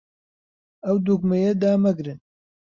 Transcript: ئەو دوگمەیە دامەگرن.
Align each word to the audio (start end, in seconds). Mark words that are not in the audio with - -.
ئەو 0.85 0.95
دوگمەیە 1.07 1.51
دامەگرن. 1.61 2.19